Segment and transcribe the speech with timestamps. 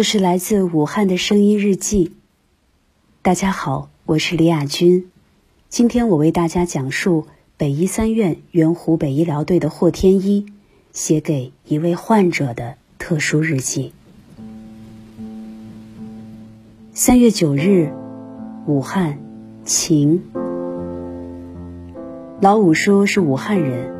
[0.00, 2.16] 这是来自武汉的声音日记。
[3.20, 5.10] 大家好，我是李亚军。
[5.68, 7.26] 今天我为大家讲述
[7.58, 10.46] 北医三院原湖北医疗队的霍天一
[10.90, 13.92] 写给一位患者的特殊日记。
[16.94, 17.92] 三月九日，
[18.64, 19.18] 武汉，
[19.66, 20.22] 晴。
[22.40, 23.94] 老五叔是武汉人，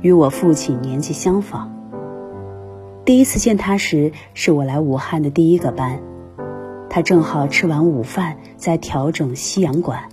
[0.00, 1.76] 与我父亲年纪相仿。
[3.10, 5.98] 第一次见他时，是我来武汉的第一个班。
[6.88, 10.04] 他正好吃完午饭，在调整吸氧管，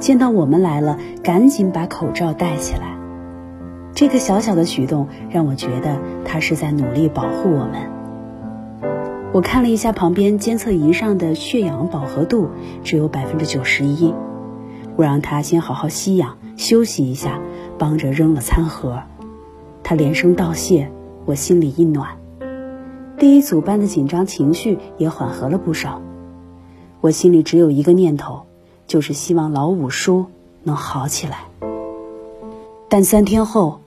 [0.00, 2.98] 见到我们来了，赶紧把口罩戴起来。
[3.94, 7.88] 这个小小的举动让我觉得他是在努力保护我们。
[9.32, 12.48] 我看了一下旁边监测仪上的血氧饱和度，
[12.82, 14.12] 只有百分之九十一。
[14.96, 17.40] 我让他先好好吸氧，休息一下，
[17.78, 19.04] 帮着扔了餐盒。
[19.84, 20.90] 他连声道谢。
[21.26, 22.06] 我心里一暖，
[23.16, 26.02] 第一组班的紧张情绪也缓和了不少。
[27.00, 28.42] 我心里只有一个念头，
[28.86, 30.26] 就是希望老五叔
[30.62, 31.44] 能好起来。
[32.88, 33.80] 但三天后，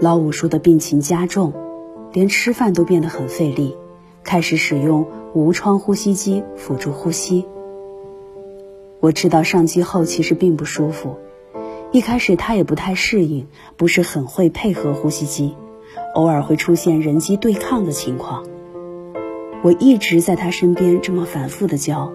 [0.00, 1.52] 老五叔的病情加重，
[2.12, 3.74] 连吃饭都变得很费力，
[4.22, 7.46] 开始使用无创呼吸机辅助呼吸。
[9.00, 11.16] 我知道上机后其实并不舒服，
[11.92, 13.46] 一开始他也不太适应，
[13.76, 15.54] 不是很会配合呼吸机。
[16.14, 18.44] 偶尔会出现人机对抗的情况，
[19.62, 22.12] 我一直在他身边这么反复的教，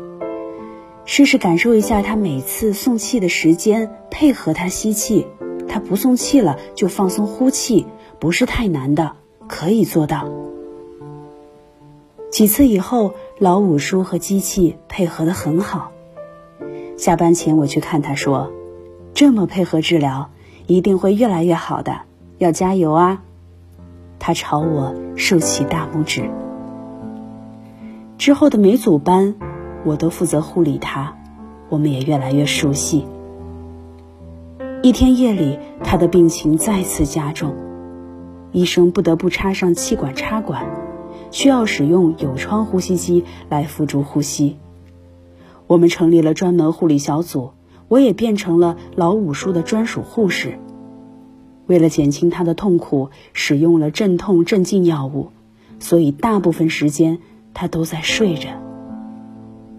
[1.05, 5.27] 试试感受一下他每次送气的时间，配合他吸气，
[5.67, 7.85] 他不送气了就放松呼气，
[8.19, 10.29] 不是太难的，可以做到。
[12.31, 15.91] 几次以后，老五叔和机器配合的很好。
[16.97, 18.51] 下班前我去看他，说
[19.13, 20.31] ：“这么配合治疗，
[20.65, 22.01] 一定会越来越好的，
[22.37, 23.21] 要加油啊！”
[24.17, 26.29] 他朝我竖起大拇指。
[28.23, 29.35] 之后的每组班，
[29.83, 31.17] 我都负责护理他，
[31.67, 33.05] 我们也越来越熟悉。
[34.81, 37.53] 一天夜里，他的病情再次加重，
[38.53, 40.65] 医生不得不插上气管插管，
[41.31, 44.55] 需要使用有窗呼吸机来辅助呼吸。
[45.67, 47.51] 我们成立了专门护理小组，
[47.89, 50.57] 我也变成了老五叔的专属护士。
[51.67, 55.31] 为了减轻他的痛苦，使用了镇痛镇静药物，
[55.81, 57.19] 所以大部分时间
[57.53, 58.49] 他都在睡着。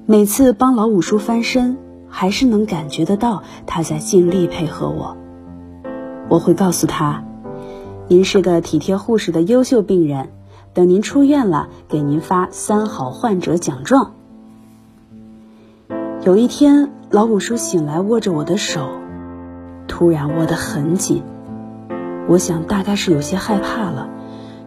[0.06, 1.76] 每次帮老五叔翻身，
[2.08, 5.16] 还是能感觉得到他在尽力配合我。
[6.28, 7.24] 我会告诉他
[8.08, 10.30] ：“您是个体贴护士的优秀病人，
[10.72, 14.14] 等您出院了，给您发三好患者奖状。”
[16.24, 18.88] 有一天，老五叔醒来，握着我的手，
[19.86, 21.22] 突然握得很紧。
[22.26, 24.08] 我想大概是有些害怕了，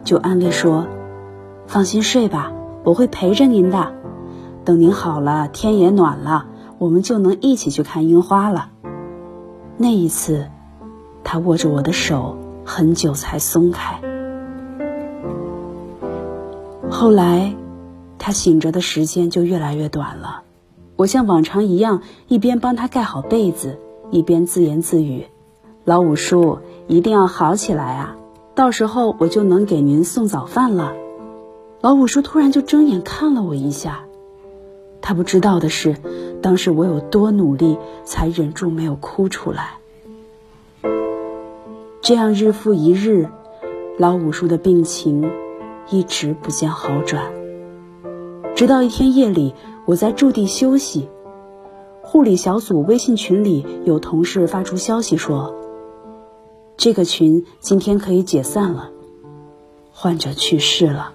[0.04, 0.86] 就安慰说
[1.66, 2.52] ：“放心睡吧，
[2.84, 3.92] 我会陪着您的。
[4.64, 6.46] 等您好了，天也暖了，
[6.78, 8.70] 我们就能一起去看樱花了。”
[9.76, 10.48] 那一次，
[11.24, 14.00] 他握着我的手很久才松开。
[16.90, 17.54] 后来，
[18.18, 20.42] 他醒着的时间就越来越短了。
[20.96, 23.78] 我像往常一样，一边帮他盖好被子，
[24.10, 25.26] 一边自言自语
[25.84, 26.58] ：“老五叔。”
[26.88, 28.16] 一定要好起来啊！
[28.54, 30.94] 到时候我就能给您送早饭了。
[31.80, 34.04] 老五叔突然就睁眼看了我一下，
[35.00, 35.96] 他不知道的是，
[36.42, 39.78] 当时我有多努力，才忍住没有哭出来。
[42.00, 43.28] 这样日复一日，
[43.96, 45.30] 老五叔的病情
[45.88, 47.32] 一直不见好转。
[48.56, 49.54] 直到一天夜里，
[49.86, 51.08] 我在驻地休息，
[52.02, 55.54] 护理小组微信群里有同事发出消息说。
[56.76, 58.90] 这个群今天可以解散了，
[59.92, 61.12] 患者去世了。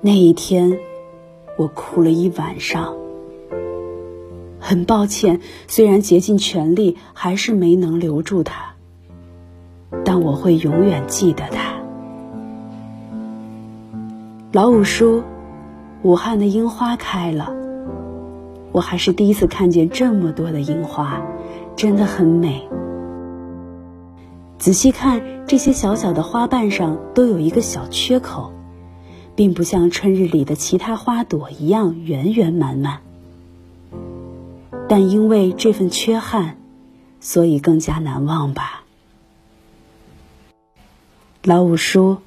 [0.00, 0.78] 那一天，
[1.56, 2.94] 我哭了一晚上。
[4.60, 8.74] 很抱歉，虽然竭尽全力，还是没能留住他，
[10.04, 11.74] 但我会永远记得他。
[14.52, 15.22] 老五叔，
[16.02, 17.54] 武汉的樱花开了，
[18.72, 21.20] 我还是第一次看见这么多的樱花，
[21.76, 22.68] 真的很美。
[24.58, 28.52] 仔细看，这些小小的花瓣上都有一个小缺口，
[29.36, 33.00] 并不像春日里的其他花朵一样圆圆满满。
[34.88, 36.56] 但因为这份缺憾，
[37.20, 38.84] 所以更加难忘吧。
[41.42, 42.18] 老五叔，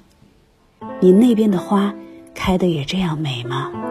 [1.01, 1.93] 你那边的花
[2.35, 3.88] 开的也这样美吗？